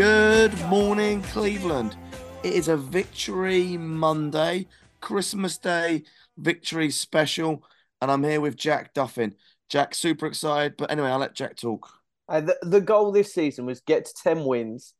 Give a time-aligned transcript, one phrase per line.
[0.00, 1.94] Good morning, Cleveland.
[2.42, 4.66] It is a victory Monday,
[5.02, 6.04] Christmas Day
[6.38, 7.62] victory special,
[8.00, 9.34] and I'm here with Jack Duffin.
[9.68, 11.86] Jack, super excited, but anyway, I'll let Jack talk.
[12.30, 14.94] Uh, the, the goal this season was get to 10 wins.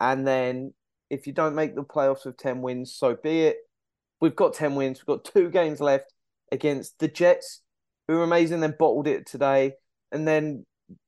[0.00, 0.74] And then
[1.08, 3.56] if you don't make the playoffs with 10 wins, so be it.
[4.20, 5.00] We've got 10 wins.
[5.00, 6.12] We've got two games left
[6.52, 7.62] against the Jets,
[8.06, 9.72] who are amazing, then bottled it today.
[10.10, 10.66] And then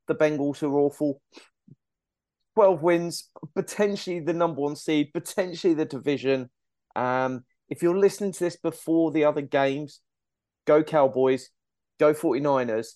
[0.08, 1.20] the Bengals, who are awful.
[2.54, 6.50] 12 wins, potentially the number one seed, potentially the division.
[6.94, 10.00] Um, if you're listening to this before the other games,
[10.66, 11.50] go Cowboys,
[11.98, 12.88] go 49ers.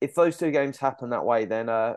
[0.00, 1.94] If those two games happen that way, then uh,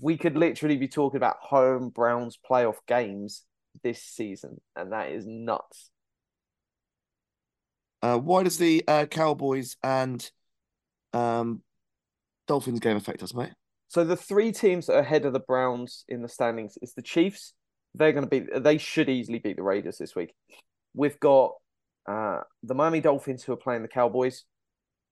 [0.00, 3.42] we could literally be talking about home Browns playoff games
[3.82, 5.90] this season, and that is nuts.
[8.02, 10.28] Uh, why does the uh, Cowboys and
[11.12, 11.62] um,
[12.48, 13.52] Dolphins game affect us, mate?
[13.92, 17.02] So the three teams that are ahead of the Browns in the standings is the
[17.02, 17.52] Chiefs.
[17.94, 18.46] They're going to be.
[18.58, 20.32] They should easily beat the Raiders this week.
[20.94, 21.52] We've got
[22.08, 24.44] uh, the Miami Dolphins who are playing the Cowboys,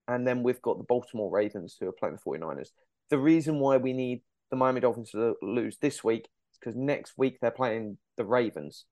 [0.09, 2.69] and then we've got the Baltimore Ravens who are playing the 49ers.
[3.11, 7.13] The reason why we need the Miami Dolphins to lose this week is because next
[7.19, 8.87] week they're playing the Ravens.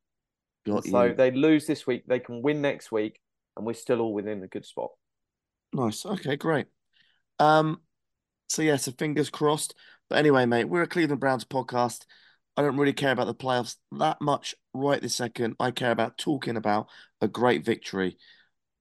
[0.67, 1.15] Got so you.
[1.15, 3.19] they lose this week, they can win next week,
[3.57, 4.91] and we're still all within a good spot.
[5.73, 6.05] Nice.
[6.05, 6.67] Okay, great.
[7.39, 7.81] Um,
[8.49, 9.75] so yeah, so fingers crossed.
[10.09, 12.05] But anyway, mate, we're a Cleveland Browns podcast.
[12.57, 15.57] I don't really care about the playoffs that much right this second.
[15.61, 16.89] I care about talking about
[17.21, 18.17] a great victory.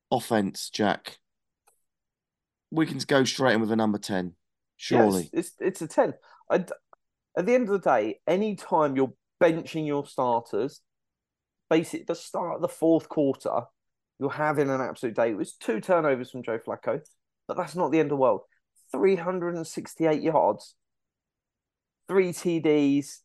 [0.10, 1.18] Offense, Jack.
[2.72, 4.34] We can go straight in with a number 10.
[4.78, 5.30] Surely.
[5.34, 6.14] Yes, it's it's a ten.
[6.50, 6.64] I,
[7.38, 10.82] at the end of the day, any time you're benching your starters,
[11.70, 13.64] basically the start of the fourth quarter,
[14.20, 15.32] you're having an absolute day.
[15.32, 17.02] It was two turnovers from Joe Flacco,
[17.48, 18.42] but that's not the end of the world.
[18.92, 20.76] 368 yards,
[22.08, 23.20] three TDs,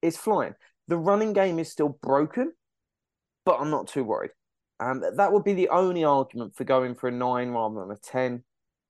[0.00, 0.54] is flying.
[0.88, 2.52] The running game is still broken,
[3.44, 4.32] but I'm not too worried.
[4.80, 7.96] Um, that would be the only argument for going for a nine rather than a
[7.96, 8.42] 10.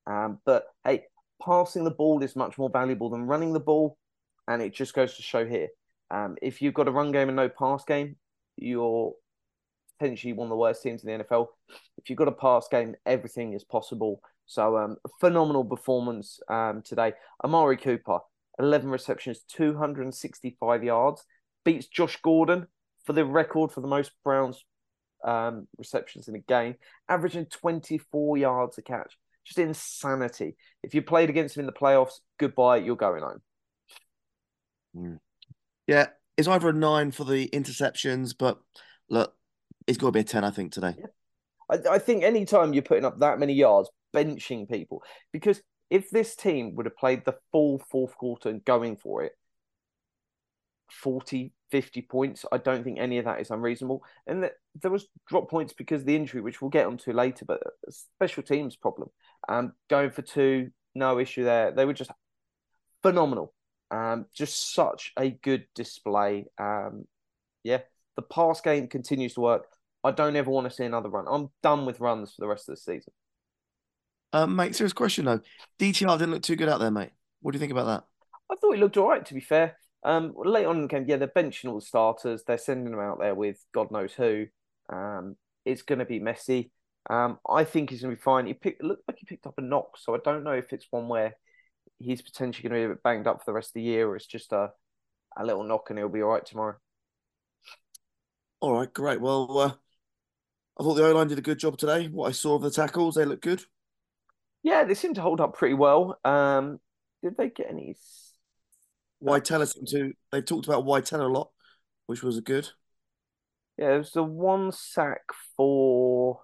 [0.07, 1.03] Um, but hey,
[1.41, 3.97] passing the ball is much more valuable than running the ball.
[4.47, 5.67] And it just goes to show here.
[6.09, 8.15] Um, if you've got a run game and no pass game,
[8.57, 9.13] you're
[9.99, 11.47] potentially one of the worst teams in the NFL.
[11.97, 14.21] If you've got a pass game, everything is possible.
[14.45, 17.13] So, um, phenomenal performance um, today.
[17.43, 18.19] Amari Cooper,
[18.59, 21.23] 11 receptions, 265 yards,
[21.63, 22.67] beats Josh Gordon
[23.05, 24.63] for the record for the most Browns
[25.23, 26.75] um, receptions in a game,
[27.07, 29.17] averaging 24 yards a catch.
[29.45, 30.55] Just insanity.
[30.83, 33.41] If you played against him in the playoffs, goodbye, you're going home.
[35.87, 38.59] Yeah, it's either a nine for the interceptions, but
[39.09, 39.33] look,
[39.87, 40.95] it's got to be a 10, I think, today.
[41.69, 46.35] I, I think anytime you're putting up that many yards, benching people, because if this
[46.35, 49.33] team would have played the full fourth quarter and going for it,
[50.89, 54.03] 40, 50 points, I don't think any of that is unreasonable.
[54.27, 57.45] And that there was drop points because of the injury, which we'll get onto later,
[57.45, 59.09] but a special teams problem.
[59.49, 61.71] Um, going for two, no issue there.
[61.71, 62.11] They were just
[63.01, 63.53] phenomenal.
[63.91, 66.45] Um, just such a good display.
[66.57, 67.05] Um,
[67.63, 67.81] yeah,
[68.15, 69.67] the pass game continues to work.
[70.03, 71.25] I don't ever want to see another run.
[71.29, 73.13] I'm done with runs for the rest of the season.
[74.33, 75.39] Um, mate, serious question though.
[75.79, 77.11] DTR didn't look too good out there, mate.
[77.41, 78.03] What do you think about that?
[78.51, 79.77] I thought he looked all right, to be fair.
[80.03, 82.43] Um, late on in the game, yeah, they're benching all the starters.
[82.45, 84.47] They're sending them out there with God knows who.
[84.91, 86.71] Um, it's going to be messy.
[87.09, 88.47] Um, I think he's going to be fine.
[88.47, 90.87] He picked, looked like he picked up a knock, so I don't know if it's
[90.89, 91.35] one where
[91.99, 94.07] he's potentially going to be a bit banged up for the rest of the year,
[94.07, 94.71] or it's just a
[95.35, 96.75] a little knock and he'll be all right tomorrow.
[98.59, 99.19] All right, great.
[99.19, 99.71] Well, uh,
[100.79, 102.07] I thought the O line did a good job today.
[102.07, 103.63] What I saw of the tackles, they look good.
[104.63, 106.19] Yeah, they seem to hold up pretty well.
[106.23, 106.79] Um,
[107.21, 107.95] did they get any?
[109.19, 110.13] Wyatt Teller seemed to.
[110.31, 111.51] They talked about Wyatt Teller a lot,
[112.07, 112.69] which was a good.
[113.77, 115.21] Yeah, it was the one sack
[115.57, 116.41] for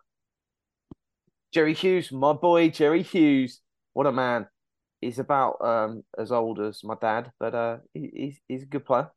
[1.51, 3.61] Jerry Hughes, my boy Jerry Hughes.
[3.93, 4.47] What a man!
[5.01, 8.85] He's about um, as old as my dad, but uh, he, he's he's a good
[8.85, 9.11] player.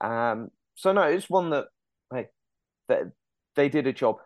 [0.00, 1.66] Um, so no, it's one that
[2.12, 2.28] hey,
[2.88, 3.12] that
[3.56, 4.18] they did a job.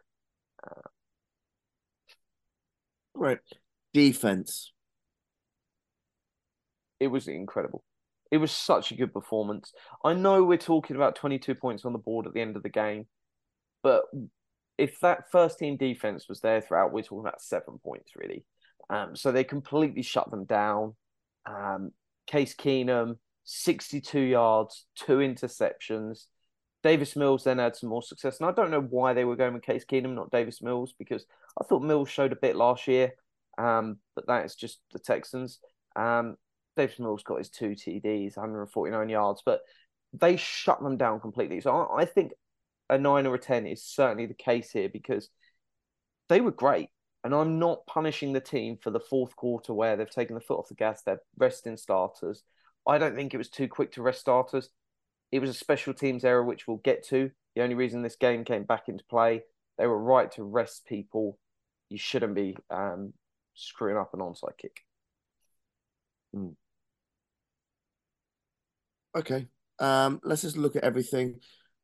[3.15, 3.41] Right.
[3.93, 4.73] Defense.
[7.00, 7.85] It was incredible.
[8.31, 9.73] It was such a good performance.
[10.05, 12.71] I know we're talking about 22 points on the board at the end of the
[12.71, 13.06] game,
[13.83, 14.05] but
[14.79, 18.44] if that first team defense was there throughout, we're talking about seven points really.
[18.89, 20.95] Um, so they completely shut them down.
[21.47, 21.93] Um,
[22.27, 26.27] Case Keenum, 62 yards, two interceptions.
[26.83, 28.41] Davis Mills then had some more success.
[28.41, 31.25] And I don't know why they were going with Case Keenum, not Davis Mills, because
[31.61, 33.12] I thought Mills showed a bit last year.
[33.62, 35.59] Um, but that is just the Texans.
[35.94, 36.37] Um,
[36.76, 39.61] Davis Mills got his two TDs, 149 yards, but
[40.12, 41.61] they shut them down completely.
[41.61, 42.32] So I, I think
[42.88, 45.29] a nine or a 10 is certainly the case here because
[46.29, 46.88] they were great.
[47.25, 50.59] And I'm not punishing the team for the fourth quarter where they've taken the foot
[50.59, 52.43] off the gas, they're resting starters.
[52.87, 54.70] I don't think it was too quick to rest starters.
[55.31, 57.31] It was a special teams error, which we'll get to.
[57.55, 59.43] The only reason this game came back into play,
[59.79, 61.38] they were right to rest people.
[61.91, 63.12] You shouldn't be um,
[63.54, 64.81] screwing up an onside kick.
[66.34, 66.54] Mm.
[69.16, 69.49] Okay.
[69.78, 71.40] Um, let's just look at everything.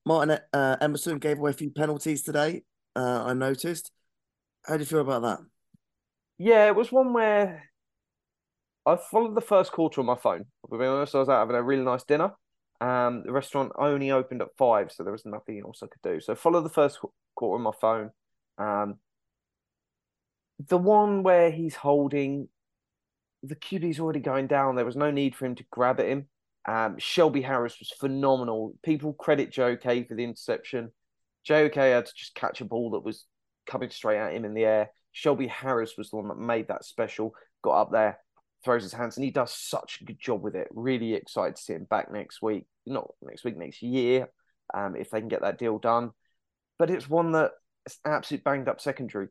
[0.06, 2.62] Martin uh, Emerson gave away a few penalties today.
[2.96, 3.92] Uh, I noticed.
[4.66, 5.38] How do you feel about that?
[6.38, 7.64] Yeah, it was one where
[8.86, 10.46] I followed the first quarter on my phone.
[10.70, 12.32] To be honest, I was out having a really nice dinner.
[12.80, 16.20] Um, the restaurant only opened at five, so there was nothing else I could do.
[16.20, 17.00] So follow the first
[17.34, 18.10] quarter on my phone.
[18.56, 18.98] Um,
[20.58, 22.49] the one where he's holding
[23.43, 24.75] the QB's already going down.
[24.75, 26.26] There was no need for him to grab at him.
[26.66, 28.75] Um, Shelby Harris was phenomenal.
[28.82, 30.90] People credit Joe K for the interception.
[31.44, 33.25] Joe K had to just catch a ball that was
[33.66, 34.90] coming straight at him in the air.
[35.12, 37.32] Shelby Harris was the one that made that special.
[37.62, 38.19] Got up there,
[38.64, 40.69] throws his hands, and he does such a good job with it.
[40.72, 42.66] Really excited to see him back next week.
[42.87, 44.28] Not next week, next year,
[44.75, 46.11] um, if they can get that deal done.
[46.78, 47.52] But it's one that
[47.87, 49.28] it's absolute banged up secondary.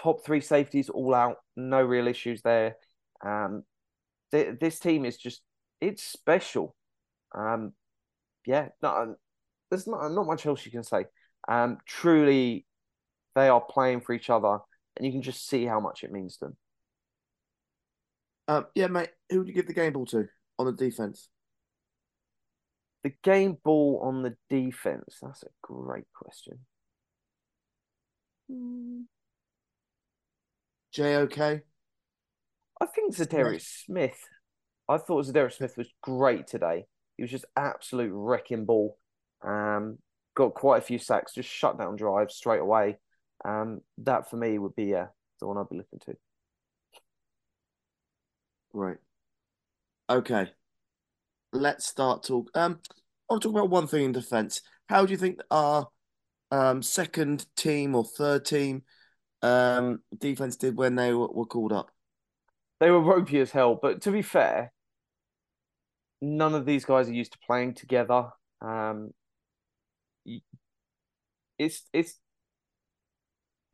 [0.00, 2.76] Top three safeties all out, no real issues there.
[3.24, 3.64] Um,
[4.32, 5.42] th- this team is just
[5.80, 6.74] it's special.
[7.34, 7.72] Um,
[8.46, 9.08] yeah, not,
[9.70, 11.06] there's not not much else you can say.
[11.48, 12.66] Um, truly,
[13.34, 14.58] they are playing for each other,
[14.96, 16.56] and you can just see how much it means to them.
[18.46, 19.10] Um, yeah, mate.
[19.30, 20.28] Who would you give the game ball to
[20.58, 21.28] on the defense?
[23.02, 25.18] The game ball on the defense.
[25.20, 26.60] That's a great question.
[30.94, 31.38] JOK.
[32.80, 34.18] I think Zadarius Smith.
[34.88, 36.86] I thought Zadarius Smith was great today.
[37.16, 38.98] He was just absolute wrecking ball.
[39.42, 39.98] Um,
[40.36, 42.98] got quite a few sacks, just shut down drives straight away.
[43.44, 45.06] Um, that for me would be uh,
[45.40, 46.14] the one I'd be looking to.
[48.72, 48.96] Right.
[50.08, 50.50] Okay.
[51.52, 52.50] Let's start talk.
[52.54, 52.80] Um,
[53.30, 54.60] I want to talk about one thing in defense.
[54.88, 55.88] How do you think our
[56.50, 58.82] um second team or third team
[59.44, 61.90] um defense did when they were, were called up?
[62.80, 64.72] They were ropey as hell, but to be fair,
[66.20, 68.28] none of these guys are used to playing together.
[68.60, 69.10] Um,
[71.58, 72.18] it's it's.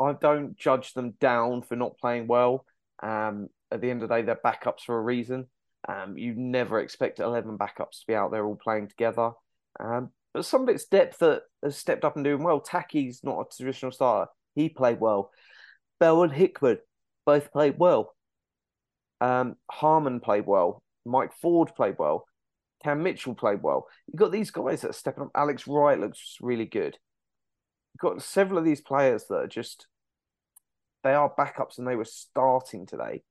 [0.01, 2.65] I don't judge them down for not playing well.
[3.03, 5.47] Um, at the end of the day, they're backups for a reason.
[5.89, 9.33] Um, you never expect eleven backups to be out there all playing together.
[9.79, 12.61] Um, but some of it's depth that has stepped up and doing well.
[12.61, 14.31] Tacky's not a traditional starter.
[14.55, 15.31] He played well.
[16.01, 16.79] Bell and Hickman
[17.25, 18.15] both played well.
[19.21, 20.83] Um, Harmon played well.
[21.07, 22.27] Mike Ford played well.
[22.83, 23.87] Cam Mitchell played well.
[24.07, 25.31] You've got these guys that are stepping up.
[25.35, 26.99] Alex Wright looks really good.
[27.95, 29.87] You've got several of these players that are just
[31.03, 33.23] they are backups and they were starting today.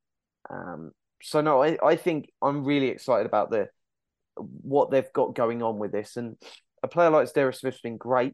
[0.50, 0.92] Um,
[1.22, 3.70] so no, I, I think I'm really excited about the
[4.36, 6.16] what they've got going on with this.
[6.18, 6.38] And
[6.84, 8.34] a player like Darius Smith's been great,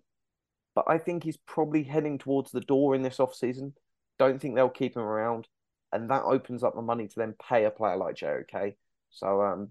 [0.75, 3.74] but I think he's probably heading towards the door in this off season.
[4.17, 5.48] Don't think they'll keep him around,
[5.91, 8.75] and that opens up the money to then pay a player like JOK.
[9.12, 9.69] So um,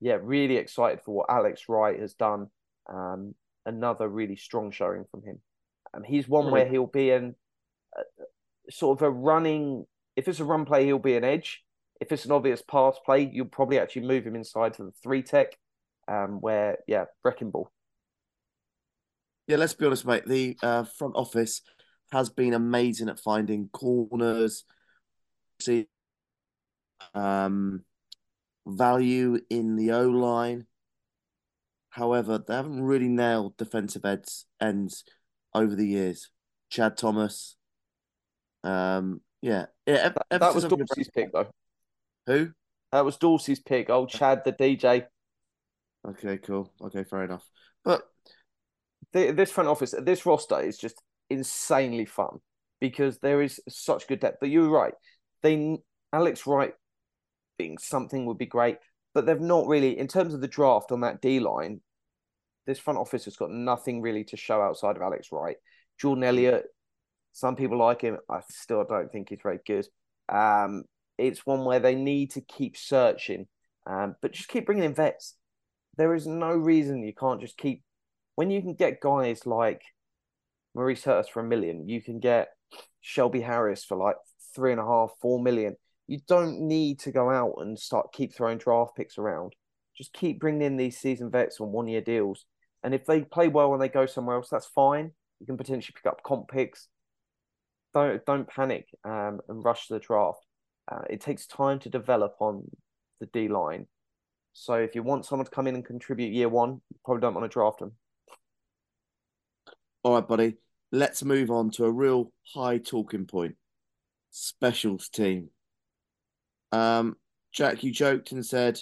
[0.00, 2.48] yeah, really excited for what Alex Wright has done.
[2.88, 3.34] Um,
[3.64, 5.40] another really strong showing from him.
[5.94, 6.50] Um, he's one Hmm.
[6.50, 7.34] where he'll be in
[7.98, 8.02] uh,
[8.70, 9.86] sort of a running.
[10.16, 11.64] If it's a run play, he'll be an edge.
[12.00, 15.22] If it's an obvious pass play, you'll probably actually move him inside to the three
[15.22, 15.56] tech,
[16.08, 17.70] um, where yeah, wrecking ball.
[19.46, 20.26] Yeah, let's be honest, mate.
[20.26, 21.62] The uh, front office
[22.12, 24.64] has been amazing at finding corners,
[25.60, 25.88] see,
[27.14, 27.84] um,
[28.66, 30.66] value in the O line.
[31.90, 35.04] However, they haven't really nailed defensive ends ends
[35.54, 36.30] over the years.
[36.68, 37.56] Chad Thomas,
[38.64, 40.10] um, yeah, yeah.
[40.10, 41.48] That, that was since I've been Dorsey's pick though.
[42.26, 42.50] Who?
[42.92, 43.88] That was Dorsey's pick.
[43.90, 45.04] Old Chad the DJ.
[46.06, 46.72] Okay, cool.
[46.80, 47.48] Okay, fair enough.
[47.84, 48.02] But
[49.12, 52.38] the, this front office, this roster is just insanely fun
[52.80, 54.38] because there is such good depth.
[54.40, 54.94] But you're right;
[55.42, 55.78] they
[56.12, 56.72] Alex Wright
[57.58, 58.78] being something would be great,
[59.14, 61.80] but they've not really, in terms of the draft on that D line,
[62.66, 65.56] this front office has got nothing really to show outside of Alex Wright.
[65.98, 66.64] Jordan Elliott,
[67.32, 68.18] some people like him.
[68.28, 69.86] I still don't think he's very good.
[70.28, 70.84] Um,
[71.18, 73.46] it's one where they need to keep searching,
[73.86, 75.34] um, but just keep bringing in vets.
[75.96, 77.82] There is no reason you can't just keep
[78.34, 79.82] when you can get guys like
[80.76, 82.50] Maurice Hurst for a million, you can get
[83.00, 84.16] Shelby Harris for like
[84.54, 85.74] three and a half, four million.
[86.06, 89.54] You don't need to go out and start keep throwing draft picks around.
[89.96, 92.44] Just keep bringing in these season vets on one year deals.
[92.84, 95.12] And if they play well and they go somewhere else, that's fine.
[95.40, 96.88] You can potentially pick up comp picks.
[97.94, 100.44] Don't don't panic um, and rush the draft.
[100.92, 102.70] Uh, it takes time to develop on
[103.18, 103.86] the D line.
[104.52, 107.34] So if you want someone to come in and contribute year one, you probably don't
[107.34, 107.92] want to draft them.
[110.02, 110.58] All right, buddy.
[110.92, 113.56] Let's move on to a real high talking point.
[114.30, 115.50] Specials team.
[116.72, 117.16] Um,
[117.52, 118.78] Jack, you joked and said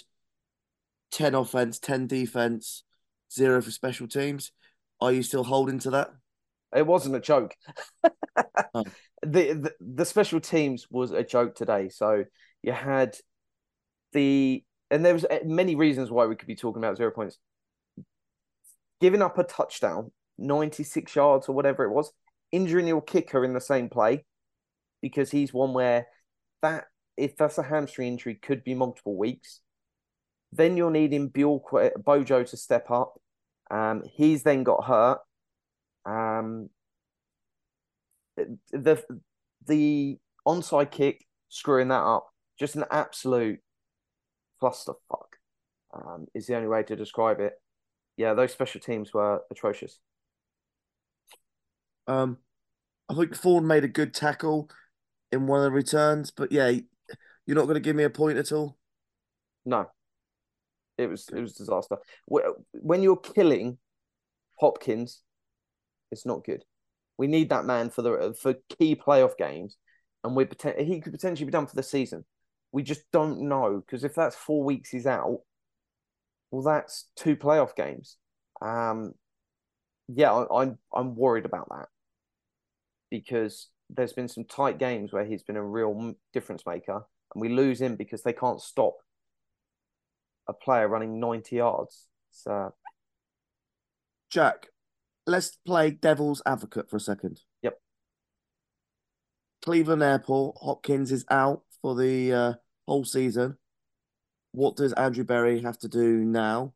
[1.11, 2.83] 10 offense, 10 defense,
[3.31, 4.51] zero for special teams.
[5.01, 6.09] Are you still holding to that?
[6.75, 7.55] It wasn't a joke.
[8.73, 8.83] Oh.
[9.21, 11.87] the, the the special teams was a joke today.
[11.87, 12.25] So
[12.61, 13.15] you had
[14.11, 17.37] the and there was uh, many reasons why we could be talking about zero points.
[18.99, 22.11] Giving up a touchdown, ninety six yards or whatever it was,
[22.51, 24.25] injuring your kicker in the same play,
[25.01, 26.07] because he's one where
[26.61, 26.85] that
[27.17, 29.61] if that's a hamstring injury could be multiple weeks.
[30.51, 33.19] Then you're needing Bojo to step up.
[33.69, 35.19] Um, he's then got hurt.
[36.05, 36.69] Um,
[38.71, 39.03] the
[39.67, 43.59] the onside kick, screwing that up, just an absolute
[44.61, 45.35] clusterfuck.
[45.93, 47.53] Um, is the only way to describe it.
[48.17, 49.99] Yeah, those special teams were atrocious.
[52.07, 52.37] Um,
[53.09, 54.69] I think Ford made a good tackle
[55.31, 56.71] in one of the returns, but yeah,
[57.45, 58.77] you're not going to give me a point at all.
[59.65, 59.87] No,
[60.97, 61.97] it was it was disaster.
[62.27, 63.77] When you're killing
[64.59, 65.21] Hopkins,
[66.11, 66.63] it's not good.
[67.17, 69.77] We need that man for the for key playoff games,
[70.23, 70.47] and we
[70.77, 72.25] he could potentially be done for the season.
[72.71, 75.39] We just don't know because if that's four weeks he's out,
[76.51, 78.17] well, that's two playoff games.
[78.61, 79.13] Um,
[80.07, 81.87] yeah, I, I'm I'm worried about that
[83.09, 87.49] because there's been some tight games where he's been a real difference maker, and we
[87.49, 88.95] lose him because they can't stop
[90.47, 92.07] a player running 90 yards.
[92.31, 92.73] So,
[94.29, 94.67] Jack,
[95.25, 97.41] let's play devil's advocate for a second.
[97.61, 97.79] Yep.
[99.63, 102.53] Cleveland Airport, Hopkins is out for the uh,
[102.87, 103.57] whole season.
[104.51, 106.73] What does Andrew Berry have to do now,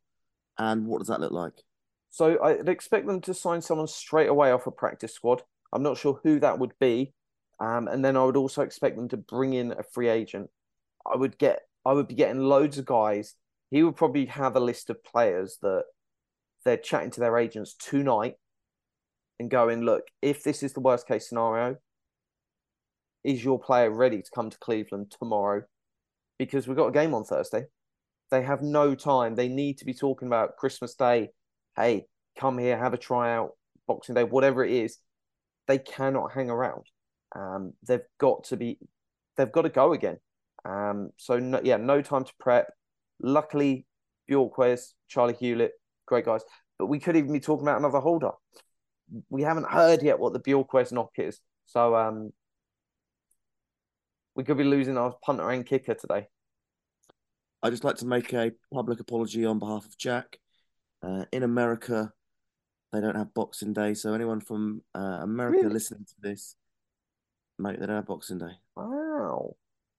[0.58, 1.64] and what does that look like?
[2.10, 5.42] So I'd expect them to sign someone straight away off a practice squad.
[5.72, 7.12] I'm not sure who that would be,
[7.60, 10.50] um, and then I would also expect them to bring in a free agent.
[11.06, 13.34] I would get, I would be getting loads of guys.
[13.70, 15.84] He would probably have a list of players that
[16.64, 18.34] they're chatting to their agents tonight
[19.38, 21.76] and going, look, if this is the worst case scenario,
[23.24, 25.62] is your player ready to come to Cleveland tomorrow?
[26.38, 27.64] Because we've got a game on Thursday.
[28.30, 29.34] They have no time.
[29.34, 31.30] They need to be talking about Christmas Day.
[31.76, 32.06] Hey,
[32.38, 33.50] come here, have a tryout,
[33.86, 34.98] Boxing Day, whatever it is.
[35.70, 36.82] They cannot hang around.
[37.36, 38.80] Um, they've got to be,
[39.36, 40.18] they've got to go again.
[40.64, 42.72] Um, so no, yeah, no time to prep.
[43.22, 43.86] Luckily,
[44.28, 45.70] Bojorquez, Charley Hughlett,
[46.06, 46.40] great guys.
[46.76, 48.32] But we could even be talking about another holder.
[49.28, 51.38] We haven't heard yet what the Bojorquez knock is.
[51.66, 52.32] So um,
[54.34, 56.26] we could be losing our punter and kicker today.
[57.62, 60.36] I'd just like to make a public apology on behalf of Jack.
[61.00, 62.12] Uh, in America,
[62.92, 65.74] they don't have Boxing Day, so anyone from uh, America Really?
[65.74, 66.56] listening to this,
[67.58, 68.52] mate, they don't have Boxing Day.
[68.76, 69.56] Wow.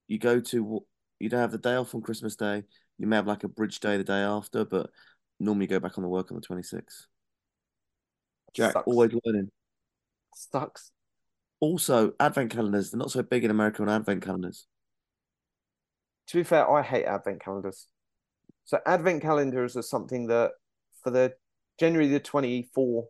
[0.08, 0.86] You go to
[1.20, 2.64] you don't have the day off on Christmas Day.
[2.98, 4.90] You may have like a bridge day the day after, but
[5.40, 7.08] normally you go back on the work on the twenty sixth.
[8.54, 8.88] Jack, Sucks.
[8.88, 9.50] always learning.
[10.36, 10.92] Sucks.
[11.60, 14.68] Also, advent calendars, they're not so big in America on advent calendars.
[16.28, 17.88] To be fair, I hate advent calendars.
[18.66, 20.52] So advent calendars are something that
[21.04, 21.34] for the
[21.82, 23.08] generally the 24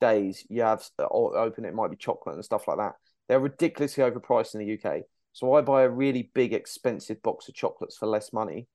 [0.00, 2.92] days you have open it might be chocolate and stuff like that.
[3.28, 5.02] They're ridiculously overpriced in the UK.
[5.32, 8.68] So I buy a really big expensive box of chocolates for less money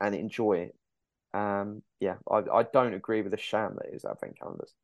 [0.00, 0.74] and enjoy it.
[1.32, 4.74] Um yeah, I, I don't agree with the sham that is advent calendars.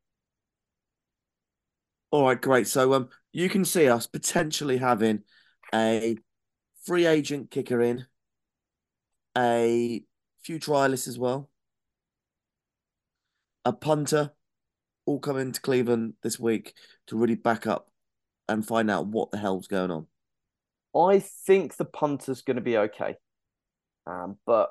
[2.12, 2.68] All right, great.
[2.68, 5.24] So um you can see us potentially having
[5.74, 6.18] a
[6.84, 8.06] free agent kicker in,
[9.36, 10.04] a
[10.40, 11.50] few trialists as well,
[13.66, 14.32] a punter,
[15.04, 16.74] all coming to Cleveland this week
[17.08, 17.90] to really back up
[18.48, 20.06] and find out what the hell's going on.
[20.94, 23.16] I think the punter's going to be okay,
[24.06, 24.70] um, but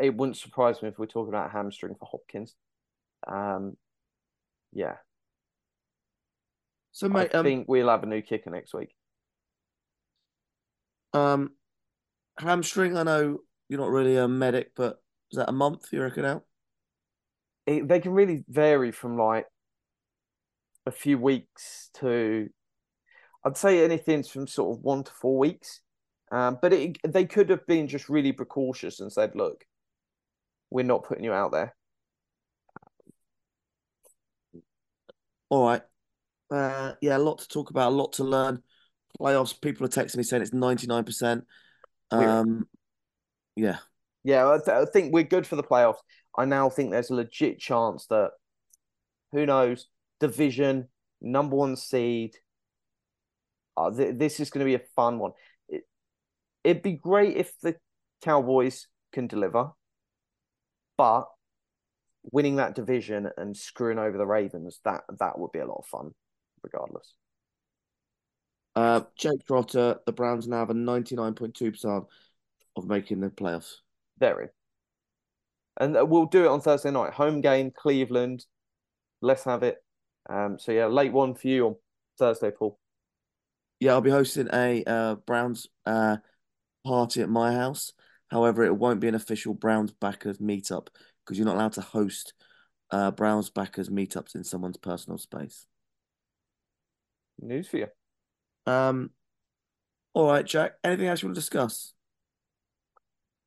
[0.00, 2.54] it wouldn't surprise me if we're talking about hamstring for Hopkins.
[3.26, 3.76] Um,
[4.72, 4.96] yeah,
[6.92, 8.94] So, mate, I um, think we'll have a new kicker next week.
[11.12, 11.52] um,
[12.38, 12.96] hamstring.
[12.96, 16.44] I know you're not really a medic, but is that a month you reckon out?
[17.66, 19.46] It, they can really vary from like
[20.86, 22.48] a few weeks to,
[23.44, 25.80] I'd say anything from sort of one to four weeks.
[26.30, 29.64] Um, but it, they could have been just really precautious and said, "Look,
[30.70, 31.74] we're not putting you out there."
[35.48, 35.82] All right.
[36.50, 38.62] Uh, yeah, a lot to talk about, a lot to learn.
[39.20, 39.60] Playoffs.
[39.60, 41.44] People are texting me saying it's ninety nine percent.
[42.10, 42.66] Um,
[43.54, 43.78] yeah.
[44.24, 46.00] Yeah, I, th- I think we're good for the playoffs.
[46.36, 48.32] I now think there's a legit chance that,
[49.32, 49.88] who knows,
[50.20, 50.88] division
[51.20, 52.36] number one seed.
[53.76, 55.32] Uh, th- this is going to be a fun one.
[55.68, 55.82] It,
[56.64, 57.76] it'd be great if the
[58.22, 59.70] Cowboys can deliver,
[60.96, 61.26] but
[62.32, 65.86] winning that division and screwing over the Ravens that that would be a lot of
[65.86, 66.10] fun,
[66.62, 67.14] regardless.
[68.74, 72.04] Uh, Jake Trotter, the Browns now have a ninety nine point two percent
[72.76, 73.76] of making the playoffs.
[74.18, 74.48] Very.
[75.78, 77.12] And uh, we'll do it on Thursday night.
[77.14, 78.44] Home game, Cleveland.
[79.20, 79.76] Let's have it.
[80.28, 81.76] Um, so yeah, late one for you on
[82.18, 82.78] Thursday, Paul.
[83.80, 86.16] Yeah, I'll be hosting a uh, Browns uh,
[86.84, 87.92] party at my house.
[88.28, 90.88] However, it won't be an official Browns backers meetup
[91.24, 92.32] because you're not allowed to host
[92.90, 95.66] uh, Browns backers meetups in someone's personal space.
[97.40, 97.86] News for you.
[98.66, 99.10] Um,
[100.14, 100.74] all right, Jack.
[100.82, 101.92] Anything else you want to discuss?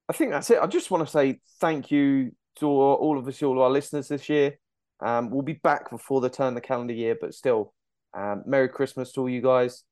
[0.09, 0.57] I think that's it.
[0.59, 4.07] I just want to say thank you to all of us, all of our listeners
[4.07, 4.57] this year.
[5.01, 7.73] Um, we'll be back before the turn of the calendar year, but still,
[8.17, 9.83] um, Merry Christmas to all you guys.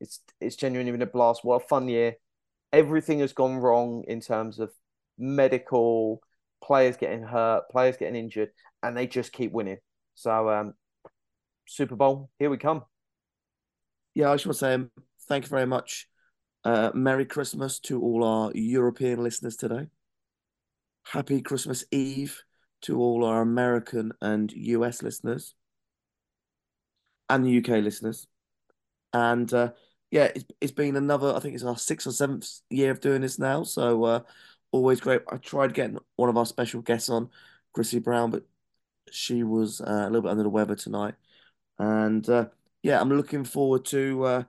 [0.00, 1.44] It's it's genuinely been a blast.
[1.44, 2.14] What a fun year.
[2.72, 4.70] Everything has gone wrong in terms of
[5.18, 6.20] medical,
[6.62, 8.50] players getting hurt, players getting injured,
[8.84, 9.78] and they just keep winning.
[10.14, 10.74] So, um,
[11.66, 12.84] Super Bowl, here we come.
[14.14, 14.90] Yeah, I just want to say um,
[15.28, 16.08] thank you very much.
[16.64, 19.86] Uh, Merry Christmas to all our European listeners today.
[21.04, 22.42] Happy Christmas Eve
[22.82, 25.54] to all our American and US listeners
[27.28, 28.26] and the UK listeners.
[29.12, 29.72] And uh,
[30.10, 33.22] yeah, it's, it's been another, I think it's our sixth or seventh year of doing
[33.22, 33.62] this now.
[33.62, 34.20] So uh,
[34.72, 35.22] always great.
[35.30, 37.30] I tried getting one of our special guests on,
[37.72, 38.44] Chrissy Brown, but
[39.10, 41.14] she was uh, a little bit under the weather tonight.
[41.78, 42.46] And uh,
[42.82, 44.42] yeah, I'm looking forward to uh,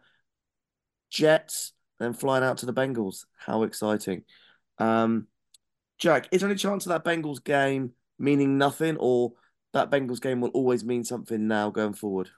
[1.12, 3.26] Jets and flying out to the Bengals.
[3.38, 4.24] How exciting.
[4.78, 5.28] Um,
[5.98, 9.34] Jack, is there any chance of that Bengals game meaning nothing or
[9.74, 12.30] that Bengals game will always mean something now going forward?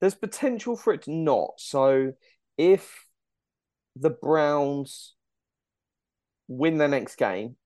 [0.00, 1.54] there's potential for it to not.
[1.58, 2.12] So
[2.56, 3.04] if
[3.96, 5.14] the Browns
[6.46, 7.56] win their next game,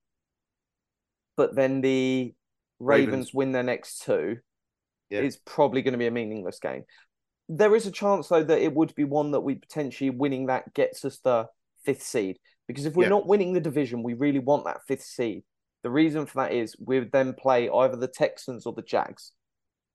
[1.37, 2.33] but then the
[2.79, 3.33] Ravens, Ravens.
[3.35, 4.39] win their next two,
[5.11, 5.19] Yeah.
[5.19, 6.85] it's probably going to be a meaningless game.
[7.49, 10.73] There is a chance though that it would be one that we potentially winning that
[10.73, 11.47] gets us the
[11.83, 12.39] fifth seed.
[12.67, 13.09] Because if we're Yeah.
[13.09, 15.43] not winning the division, we really want that fifth seed.
[15.83, 19.33] The reason for that is we would then play either the Texans or the Jags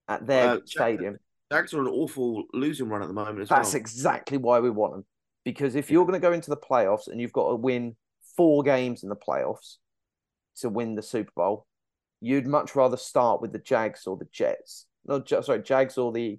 [0.07, 1.19] at their Uh, stadium.
[1.51, 3.81] Jags are an awful losing run at the moment as That's well.
[3.81, 5.07] exactly why we want them.
[5.45, 7.97] Because if you're going to go into the playoffs and you've got to win
[8.37, 9.79] four games in the playoffs
[10.57, 11.67] to win the Super Bowl,
[12.21, 14.85] you'd much rather start with the Jags or the Jets.
[15.07, 16.39] No, sorry, Jags or the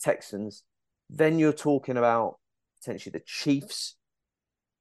[0.00, 0.64] Texans.
[1.08, 2.38] Then you're talking about
[2.80, 3.96] potentially the Chiefs,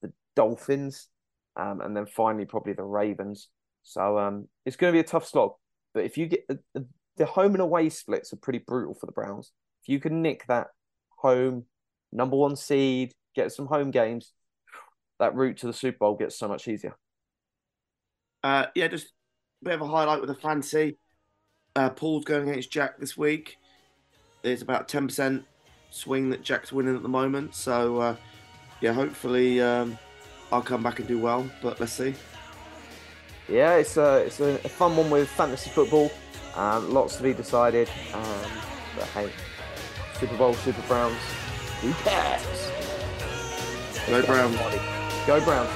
[0.01, 1.08] the Dolphins,
[1.55, 3.47] um, and then finally probably the Ravens.
[3.84, 5.53] So um, it's going to be a tough slog.
[5.93, 6.86] But if you get the,
[7.17, 9.51] the home and away splits are pretty brutal for the Browns.
[9.84, 10.67] If you can nick that
[11.17, 11.65] home
[12.12, 14.34] number one seed, get some home games,
[15.19, 16.95] that route to the Super Bowl gets so much easier.
[18.43, 19.08] Uh, yeah, just
[19.62, 20.97] a bit of a highlight with the fancy.
[21.75, 23.58] Uh, Paul's going against Jack this week.
[24.41, 25.45] There's about ten percent
[25.89, 27.56] swing that Jack's winning at the moment.
[27.56, 28.15] So uh,
[28.82, 29.97] yeah, hopefully um,
[30.52, 31.49] I'll come back and do well.
[31.62, 32.13] But let's see.
[33.47, 36.12] Yeah, it's a it's a, a fun one with fantasy football.
[36.56, 37.89] Um, lots to be decided.
[38.13, 38.52] Um,
[38.95, 39.30] but hey,
[40.19, 41.17] Super Bowl, Super Browns.
[41.82, 42.71] Who cares?
[44.08, 44.58] Go Browns.
[45.25, 45.69] Go Browns.